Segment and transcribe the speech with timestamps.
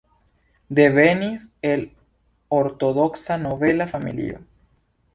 [0.79, 1.85] Devenis el
[2.63, 4.43] ortodoksa nobela familio.